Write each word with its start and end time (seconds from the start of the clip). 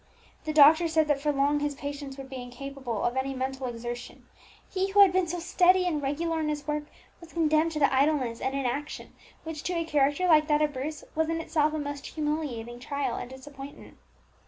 The 0.45 0.51
doctor 0.51 0.87
said 0.87 1.07
that 1.09 1.21
for 1.21 1.31
long 1.31 1.59
his 1.59 1.75
patient 1.75 2.17
would 2.17 2.27
be 2.27 2.41
incapable 2.41 3.03
of 3.03 3.15
any 3.15 3.35
mental 3.35 3.67
exertion; 3.67 4.25
he 4.67 4.89
who 4.89 5.01
had 5.01 5.13
been 5.13 5.27
so 5.27 5.37
steady 5.37 5.85
and 5.85 6.01
regular 6.01 6.39
in 6.39 6.49
his 6.49 6.65
work, 6.65 6.85
was 7.19 7.33
condemned 7.33 7.71
to 7.73 7.79
the 7.79 7.93
idleness 7.93 8.41
and 8.41 8.55
inaction 8.55 9.13
which, 9.43 9.61
to 9.61 9.73
a 9.73 9.85
character 9.85 10.25
like 10.27 10.47
that 10.47 10.63
of 10.63 10.73
Bruce, 10.73 11.03
was 11.13 11.29
in 11.29 11.39
itself 11.39 11.75
a 11.75 11.77
most 11.77 12.07
humiliating 12.07 12.79
trial 12.79 13.13
and 13.15 13.29
disappointment. 13.29 13.99